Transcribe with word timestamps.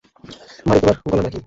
মারি, 0.67 0.79
তোমার 0.81 0.95
গলা 1.05 1.21
না 1.23 1.29
কি? 1.33 1.39